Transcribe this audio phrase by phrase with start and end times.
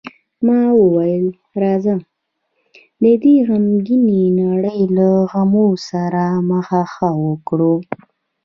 [0.45, 1.25] ما وویل:
[1.61, 1.95] راځه،
[3.03, 7.75] د دې غمګینې نړۍ له غمو سره مخه ښه وکړو.